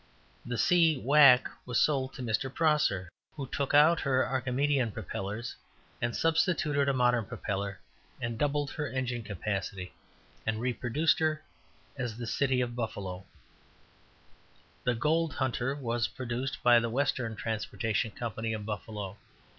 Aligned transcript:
The 0.43 0.57
C. 0.57 0.97
Wack 0.97 1.47
was 1.63 1.79
sold 1.79 2.15
to 2.15 2.23
Mr. 2.23 2.51
Prosser, 2.51 3.07
who 3.35 3.45
took 3.45 3.75
out 3.75 3.99
her 3.99 4.25
Archimedean 4.25 4.91
propellers, 4.91 5.55
and 6.01 6.15
substituted 6.15 6.89
a 6.89 6.91
modern 6.91 7.23
propeller, 7.25 7.79
and 8.19 8.35
doubled 8.39 8.71
her 8.71 8.87
engine 8.89 9.21
capacity, 9.21 9.93
and 10.43 10.59
reproduced 10.59 11.19
her 11.19 11.43
as 11.97 12.17
the 12.17 12.25
City 12.25 12.61
of 12.61 12.75
Buffalo. 12.75 13.25
The 14.85 14.95
Gold 14.95 15.33
Hunter 15.35 15.75
was 15.75 16.07
produced 16.07 16.63
by 16.63 16.79
the 16.79 16.89
Western 16.89 17.35
Transportation 17.35 18.09
Company, 18.09 18.53
of 18.53 18.65
Buffalo. 18.65 19.17